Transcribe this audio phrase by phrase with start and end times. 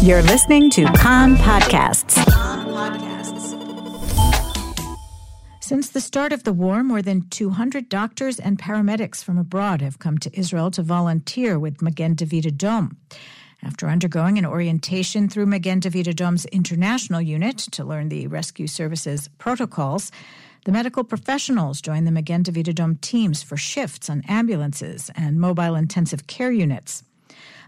[0.00, 2.14] You're listening to Kan Podcasts.
[5.60, 9.98] Since the start of the war, more than 200 doctors and paramedics from abroad have
[9.98, 12.94] come to Israel to volunteer with Magen David Adom.
[13.60, 19.28] After undergoing an orientation through Magen David Adom's international unit to learn the rescue services
[19.38, 20.12] protocols,
[20.64, 25.74] the medical professionals join the Magen David Adom teams for shifts on ambulances and mobile
[25.74, 27.02] intensive care units.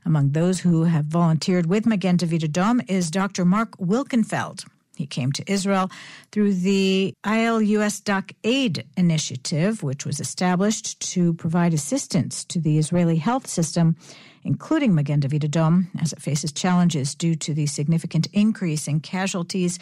[0.05, 3.45] Among those who have volunteered with Magen David Adom is Dr.
[3.45, 4.65] Marc Wilkenfeld.
[4.97, 5.91] He came to Israel
[6.31, 13.17] through the ILUS Doc Aid initiative, which was established to provide assistance to the Israeli
[13.17, 13.97] health system,
[14.45, 19.79] including Magen David Adom, as it faces challenges due to the significant increase in casualties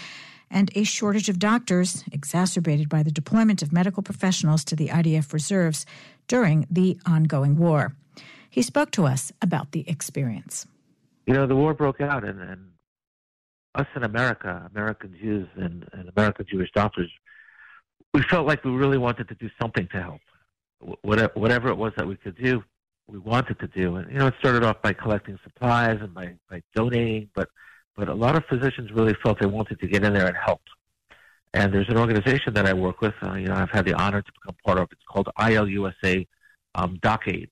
[0.50, 5.32] and a shortage of doctors, exacerbated by the deployment of medical professionals to the IDF
[5.32, 5.84] reserves
[6.26, 7.94] during the ongoing war.
[8.50, 10.66] He spoke to us about the experience.
[11.26, 12.70] You know, the war broke out, and, and
[13.74, 17.10] us in America, American Jews and, and American Jewish doctors,
[18.14, 20.20] we felt like we really wanted to do something to help.
[21.02, 22.64] Whatever, whatever it was that we could do,
[23.06, 23.96] we wanted to do.
[23.96, 27.48] And, you know, it started off by collecting supplies and by, by donating, but,
[27.96, 30.62] but a lot of physicians really felt they wanted to get in there and help.
[31.54, 33.14] And there's an organization that I work with.
[33.22, 34.88] Uh, you know, I've had the honor to become part of.
[34.92, 36.26] It's called ILUSA
[36.74, 37.48] um, DocAid,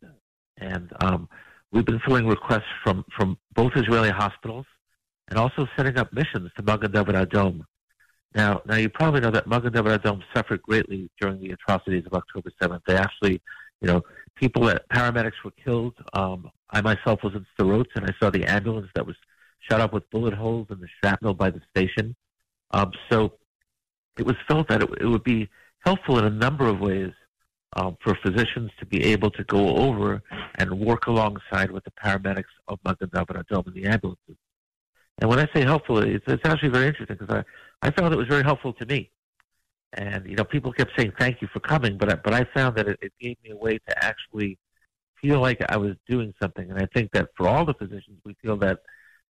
[0.59, 1.29] and um,
[1.73, 4.67] we've been filling requests from, from both Israeli hospitals
[5.29, 7.63] and also setting up missions to Magen David Adom.
[8.35, 12.15] Now, now you probably know that Magen David Adom suffered greatly during the atrocities of
[12.15, 12.81] October 7th.
[12.87, 13.41] They actually,
[13.81, 14.03] you know,
[14.37, 15.95] people that paramedics were killed.
[16.13, 19.17] Um, I myself was in Sderot, and I saw the ambulance that was
[19.71, 22.15] shot up with bullet holes in the shrapnel by the station.
[22.73, 23.33] Um, so
[24.19, 25.49] it was felt that it, it would be
[25.85, 27.13] helpful in a number of ways
[27.77, 30.23] um, for physicians to be able to go over
[30.57, 34.37] and work alongside with the paramedics of Magen David Adom in the ambulances.
[35.19, 37.43] And when I say helpful, it's, it's actually very interesting because
[37.83, 39.11] I, I found it was very helpful to me.
[39.93, 42.77] And, you know, people kept saying thank you for coming, but I, but I found
[42.77, 44.59] that it, it gave me a way to actually
[45.21, 46.71] feel like I was doing something.
[46.71, 48.81] And I think that for all the physicians, we feel that,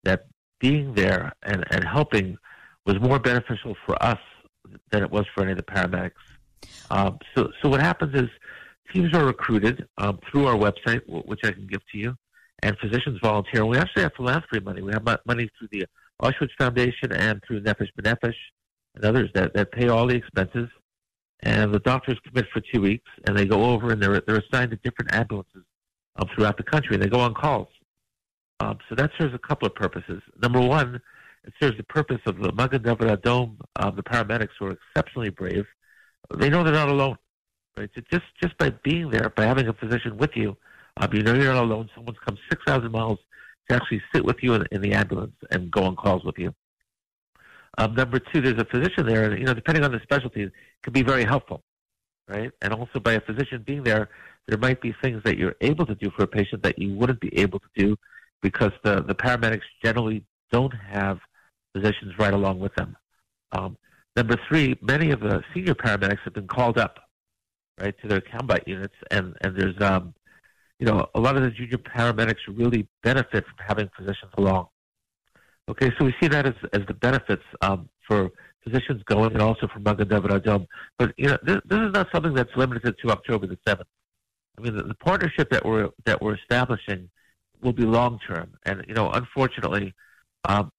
[0.04, 0.26] that
[0.60, 2.38] being there and, and helping
[2.86, 4.20] was more beneficial for us
[4.92, 6.12] than it was for any of the paramedics.
[6.90, 8.30] Um, so, so what happens is
[8.94, 12.16] teams are recruited um, through our website, which I can give to you,
[12.62, 13.62] and physicians volunteer.
[13.62, 14.82] And we actually have philanthropy money.
[14.82, 15.86] We have money through the
[16.22, 18.36] Auschwitz Foundation and through Nefesh B'Nefesh
[18.96, 20.70] and others that, that pay all the expenses.
[21.42, 24.72] And the doctors commit for two weeks, and they go over and they're, they're assigned
[24.72, 25.64] to different ambulances
[26.16, 27.68] um, throughout the country, and they go on calls.
[28.60, 30.22] Um, so that serves a couple of purposes.
[30.42, 31.02] Number one,
[31.44, 35.30] it serves the purpose of the Magen David Adom, um, the paramedics who are exceptionally
[35.30, 35.66] brave.
[36.36, 37.18] They know they're not alone.
[37.78, 37.90] Right?
[38.12, 40.56] Just just by being there, by having a physician with you,
[40.98, 41.90] um, you know you're not alone.
[41.96, 43.20] Someone's come 6,000 miles
[43.70, 46.54] to actually sit with you in, in, the ambulance and go on calls with you.
[47.78, 50.52] Um, number two, there's a physician there, and you know, depending on the specialty, it
[50.84, 51.64] can be very helpful,
[52.28, 52.52] right?
[52.62, 54.10] And also by a physician being there,
[54.48, 57.22] there might be things that you're able to do for a patient that you wouldn't
[57.22, 57.96] be able to do
[58.42, 61.20] because the, the paramedics generally don't have
[61.74, 62.96] physicians right along with them.
[63.54, 63.78] Um,
[64.16, 67.00] number three, many of the senior paramedics have been called up,
[67.80, 70.14] right, to their combat units, and and there's um,
[70.84, 74.68] you know, a lot of the junior paramedics really benefit from having physicians along.
[75.70, 78.30] Okay, so we see that as, as the benefits um, for
[78.66, 80.68] physicians going and also for Magen David Adom.
[80.98, 83.84] But, you know, this, this, is not something that's limited to October the 7th.
[84.58, 87.10] I mean, the, the partnership that we're, that we're establishing
[87.62, 88.52] will be long term.
[88.66, 89.94] And, you know, unfortunately,
[90.50, 90.70] um,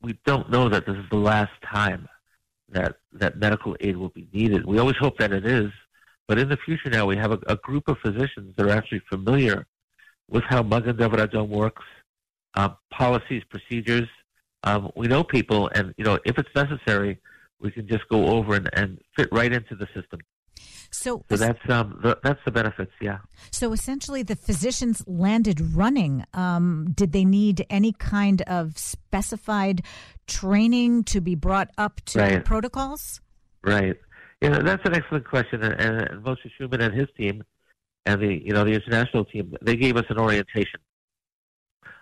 [0.00, 2.08] we don't know that this is the last time
[2.70, 4.66] that, that medical aid will be needed.
[4.66, 5.70] We always hope that it is,
[6.26, 9.02] but in the future now, we have a, a group of physicians that are actually
[9.08, 9.66] familiar
[10.28, 10.96] with how Magen
[11.48, 11.84] works,
[12.54, 14.08] uh, policies, procedures.
[14.62, 17.18] Um, we know people, and you know if it's necessary,
[17.60, 20.20] we can just go over and, and fit right into the system.
[20.90, 23.18] So, so that's um, the, that's the benefits, yeah.
[23.52, 26.24] So essentially, the physicians landed running.
[26.32, 29.82] Um, did they need any kind of specified
[30.26, 32.44] training to be brought up to right.
[32.44, 33.20] protocols?
[33.62, 33.96] Right.
[34.40, 35.62] Yeah, that's an excellent question.
[35.62, 37.42] And, and Moshe Schuman and his team,
[38.06, 40.80] and the you know the international team, they gave us an orientation.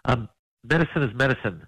[0.04, 0.28] Um,
[0.62, 1.66] medicine is medicine,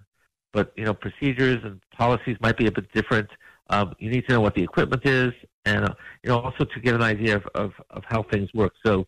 [0.52, 3.28] but you know procedures and policies might be a bit different.
[3.70, 5.32] Um, you need to know what the equipment is,
[5.64, 8.72] and uh, you know also to get an idea of, of, of how things work.
[8.84, 9.06] So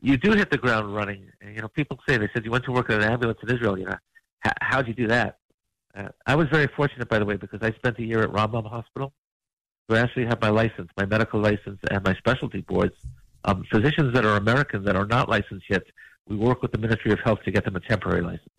[0.00, 1.30] you do hit the ground running.
[1.40, 3.54] And, you know, people say they said you went to work in an ambulance in
[3.54, 3.78] Israel.
[3.78, 3.96] You know,
[4.40, 5.38] how, how'd you do that?
[5.94, 8.68] Uh, I was very fortunate, by the way, because I spent a year at Rambam
[8.68, 9.12] Hospital,
[9.88, 12.94] who actually have my license, my medical license, and my specialty boards.
[13.44, 15.82] Um, physicians that are American that are not licensed yet,
[16.28, 18.50] we work with the Ministry of Health to get them a temporary license.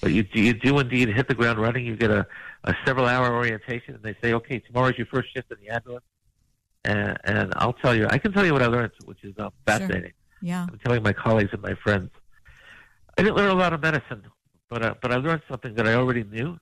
[0.00, 1.86] But you you do indeed hit the ground running.
[1.86, 2.26] You get a,
[2.64, 6.04] a several hour orientation, and they say, okay, tomorrow's your first shift in the ambulance.
[6.84, 9.50] And, and I'll tell you, I can tell you what I learned, which is um,
[9.66, 10.02] fascinating.
[10.02, 10.10] Sure.
[10.42, 10.66] Yeah.
[10.70, 12.10] I'm telling my colleagues and my friends.
[13.18, 14.22] I didn't learn a lot of medicine,
[14.68, 16.58] but uh, but I learned something that I already knew,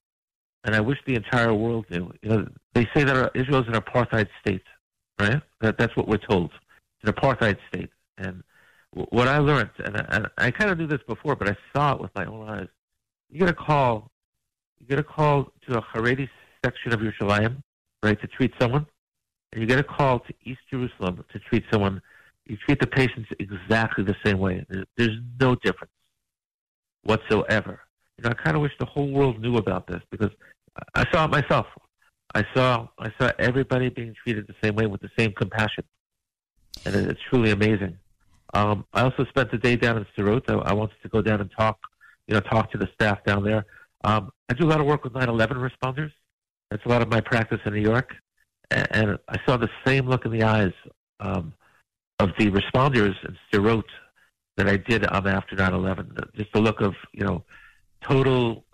[0.63, 2.13] and I wish the entire world knew.
[2.23, 4.63] You know, they say that Israel is an apartheid state,
[5.19, 5.43] right?
[5.61, 6.53] That that's what we're told.
[7.03, 8.43] It's an apartheid state, and
[8.93, 11.95] what I learned, and I, and I kind of knew this before, but I saw
[11.95, 12.69] it with my own eyes.
[13.35, 14.13] You get a call,
[14.79, 16.29] you get a call to a Haredi
[16.65, 17.57] section of Yerushalayim,
[18.01, 18.87] right, to treat someone,
[19.53, 22.01] and you get a call to East Jerusalem to treat someone.
[22.47, 24.65] You treat the patients exactly the same way.
[24.97, 25.91] There's no difference
[27.03, 27.81] whatsoever.
[28.19, 30.31] You know, I kind of wish the whole world knew about this because
[30.95, 31.67] I saw it myself.
[32.37, 35.83] I saw I saw everybody being treated the same way with the same compassion,
[36.85, 37.99] and it's truly amazing.
[38.53, 40.49] Um, I also spent the day down in Sderot.
[40.49, 41.77] I, I, wanted to go down and talk,
[42.27, 43.67] you know, talk to the staff down there.
[44.03, 46.13] Um, I do a lot of work with 9/11 responders.
[46.71, 48.15] That's a lot of my practice in New York,
[48.71, 50.73] and, and I saw the same look in the eyes
[51.21, 51.55] um,
[52.19, 53.85] of the responders in Sderot
[54.57, 56.35] that I did um, after 9/11.
[56.35, 57.45] Just the look of you know,
[58.03, 58.65] total,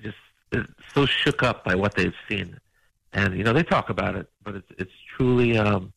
[0.00, 0.16] just
[0.54, 0.62] uh,
[0.94, 2.58] so shook up by what they've seen,
[3.12, 5.92] and you know they talk about it, but it's it's truly um,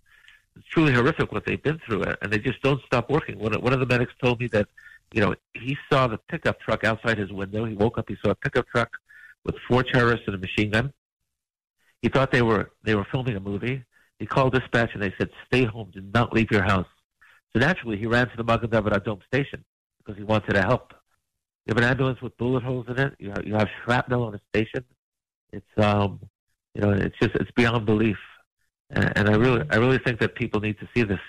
[0.56, 3.40] it's truly horrific what they've been through, and they just don't stop working.
[3.40, 4.68] One one of the medics told me that
[5.14, 7.66] you know he saw the pickup truck outside his window.
[7.66, 8.90] He woke up, he saw a pickup truck
[9.44, 10.94] with four terrorists and a machine gun.
[12.02, 13.84] He thought they were they were filming a movie.
[14.20, 15.92] He called dispatch and they said, "Stay home.
[15.94, 16.88] Do not leave your house."
[17.54, 19.64] So naturally, he ran to the Magen David Adom station
[19.98, 20.94] because he wanted to help.
[21.66, 23.14] You have an ambulance with bullet holes in it.
[23.20, 24.86] You have, you have shrapnel on a station.
[25.52, 26.20] It's um,
[26.74, 28.18] you know, it's just it's beyond belief,
[28.90, 31.20] and, and I really I really think that people need to see this.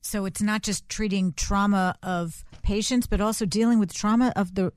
[0.00, 4.72] So it's not just treating trauma of patients, but also dealing with trauma of the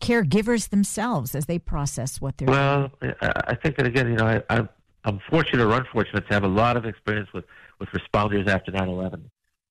[0.00, 2.46] caregivers themselves as they process what they're.
[2.48, 4.68] Well, I think that again, you know, I, I'm
[5.04, 7.44] I'm fortunate or unfortunate to have a lot of experience with
[7.80, 9.24] with responders after 9/11.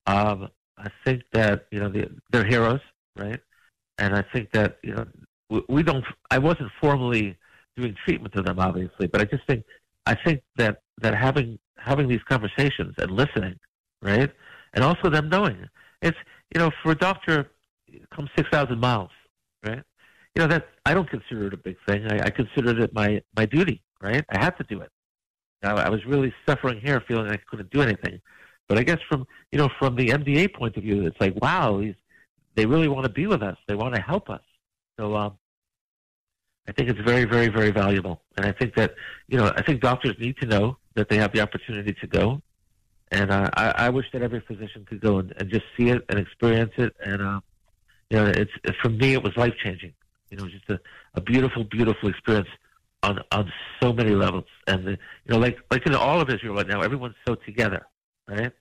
[0.05, 2.81] Um, I think that you know the, they're heroes,
[3.15, 3.39] right?
[3.97, 5.05] And I think that you know
[5.49, 6.03] we, we don't.
[6.29, 7.37] I wasn't formally
[7.77, 9.63] doing treatment to them, obviously, but I just think
[10.05, 13.55] I think that that having having these conversations and listening,
[14.01, 14.29] right,
[14.73, 15.69] and also them knowing
[16.01, 16.17] it's
[16.53, 17.51] you know for a doctor
[18.13, 19.11] come six thousand miles,
[19.65, 19.83] right?
[20.35, 22.05] You know that I don't consider it a big thing.
[22.11, 24.23] I, I considered it my my duty, right?
[24.29, 24.91] I had to do it.
[25.63, 28.21] I, I was really suffering here, feeling I couldn't do anything.
[28.67, 31.79] But I guess from you know from the MDA point of view, it's like wow,
[31.79, 31.95] these
[32.55, 33.57] they really want to be with us.
[33.67, 34.41] They want to help us.
[34.99, 35.37] So um,
[36.67, 38.21] I think it's very, very, very valuable.
[38.37, 38.93] And I think that
[39.27, 42.41] you know I think doctors need to know that they have the opportunity to go.
[43.11, 46.05] And uh, I, I wish that every physician could go and, and just see it
[46.09, 46.95] and experience it.
[47.03, 47.39] And uh,
[48.09, 48.51] you know, it's
[48.81, 49.93] for me, it was life changing.
[50.29, 50.79] You know, just a,
[51.15, 52.49] a beautiful, beautiful experience
[53.03, 53.51] on on
[53.81, 54.45] so many levels.
[54.67, 54.97] And the, you
[55.29, 57.85] know, like like in all of Israel right now, everyone's so together,
[58.27, 58.51] right?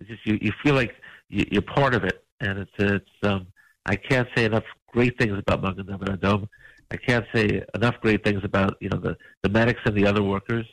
[0.00, 0.94] It's just you you feel like
[1.28, 3.48] you, you're part of it, and it's it's um
[3.86, 6.48] I can't say enough great things about Magen David Adom.
[6.90, 10.22] I can't say enough great things about you know the the medics and the other
[10.22, 10.66] workers.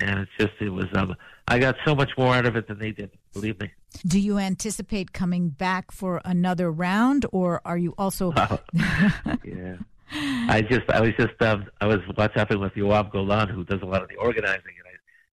[0.00, 1.14] And it's just it was um
[1.46, 3.10] I got so much more out of it than they did.
[3.32, 3.70] Believe me.
[4.06, 8.32] Do you anticipate coming back for another round, or are you also?
[9.44, 9.76] yeah.
[10.12, 13.86] I just, I was just, um, I was WhatsApping with Yoav Golan, who does a
[13.86, 14.88] lot of the organizing, and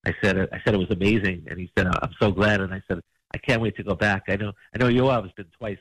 [0.06, 2.74] I, I said, I said it was amazing, and he said, I'm so glad, and
[2.74, 3.00] I said,
[3.34, 4.24] I can't wait to go back.
[4.28, 5.78] I know, I know Yoav has been twice,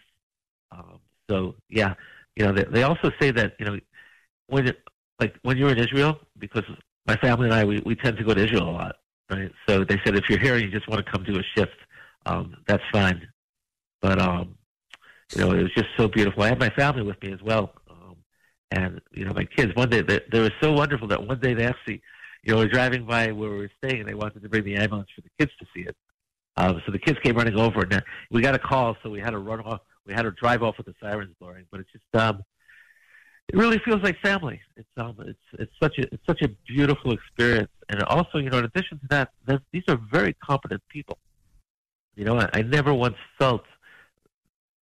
[0.71, 1.95] um, so yeah,
[2.37, 3.79] you know, they, they also say that you know,
[4.47, 4.79] when it,
[5.19, 6.65] like when you're in Israel, because
[7.07, 8.97] my family and I, we, we tend to go to Israel a lot,
[9.31, 9.53] right?
[9.69, 11.77] So they said if you're here and you just want to come do a shift,
[12.27, 13.27] um, that's fine.
[14.03, 14.57] But um,
[15.35, 16.43] you know, it was just so beautiful.
[16.43, 17.73] I had my family with me as well.
[17.89, 18.17] Um,
[18.73, 21.55] And you know, my kids one day they, they were so wonderful that one day
[21.55, 22.01] they actually,
[22.43, 24.77] you know, were driving by where we were staying, and they wanted to bring the
[24.77, 25.97] ambulance for the kids to see it.
[26.57, 29.31] Um, so the kids came running over, and we got a call, so we had
[29.31, 29.81] to run off.
[30.07, 31.67] We had to drive off with the sirens blaring.
[31.71, 32.43] But it's just, um,
[33.53, 34.61] it really feels like family.
[34.77, 38.59] It's um, it's it's such a it's such a beautiful experience, and also, you know,
[38.59, 39.31] in addition to that,
[39.73, 41.19] these are very competent people.
[42.15, 43.65] You know, I, I never once felt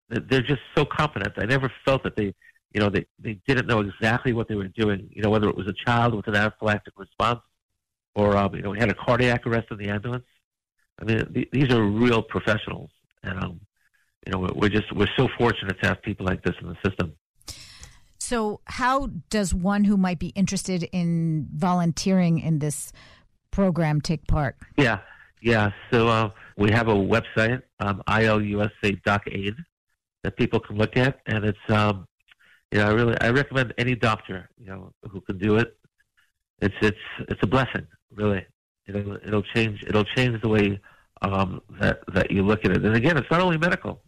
[0.09, 1.33] that they're just so competent.
[1.37, 2.33] I never felt that they
[2.73, 5.55] you know, they, they didn't know exactly what they were doing, you know, whether it
[5.55, 7.41] was a child with an anaphylactic response
[8.15, 10.25] or, um, you know, we had a cardiac arrest in the ambulance.
[10.99, 12.91] I mean, th- these are real professionals.
[13.23, 13.59] And, um,
[14.25, 17.13] you know, we're just, we're so fortunate to have people like this in the system.
[18.29, 22.93] So, how does one who might be interested in volunteering in this
[23.49, 24.55] program take part?
[24.77, 24.99] Yeah,
[25.41, 25.71] yeah.
[25.89, 29.55] So, uh, we have a website, um, ilusa.aid,
[30.21, 32.05] that people can look at, and it's um,
[32.71, 35.75] you know, I really I recommend any doctor you know who can do it.
[36.61, 38.45] It's it's it's a blessing, really.
[38.85, 40.79] It'll it'll change it'll change the way
[41.23, 42.85] um, that that you look at it.
[42.85, 44.03] And again, it's not only medical.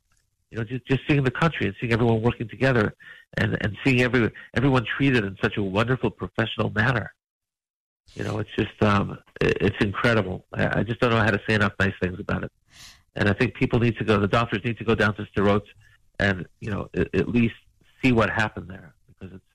[0.51, 2.93] You know, just just seeing the country and seeing everyone working together,
[3.37, 7.13] and and seeing every everyone treated in such a wonderful professional manner.
[8.15, 10.45] You know, it's just um, it, it's incredible.
[10.53, 12.51] I, I just don't know how to say enough nice things about it.
[13.15, 14.19] And I think people need to go.
[14.19, 15.63] The doctors need to go down to Sderot
[16.21, 17.55] and you know at, at least
[18.01, 19.45] see what happened there because it's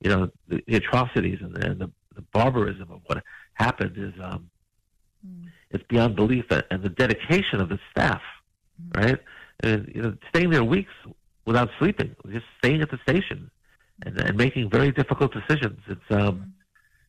[0.00, 3.22] you know the, the atrocities and, and the, the barbarism of what
[3.54, 4.50] happened is um,
[5.26, 5.48] mm.
[5.70, 8.20] it's beyond belief and the dedication of the staff,
[8.82, 9.02] mm.
[9.02, 9.18] right?
[9.60, 10.92] And you know, staying there weeks
[11.46, 13.50] without sleeping, just staying at the station
[14.04, 15.80] and, and making very difficult decisions.
[15.88, 16.52] It's um,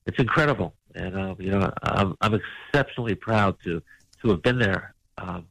[0.06, 3.82] it's incredible, and um, you know, I'm, I'm exceptionally proud to
[4.22, 4.94] to have been there.
[5.18, 5.46] Um,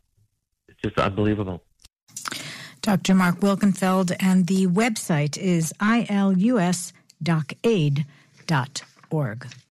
[0.69, 1.63] it's just unbelievable.
[2.81, 3.15] Dr.
[3.15, 6.37] Marc Wilkenfeld, and the website is ilus.aid.org.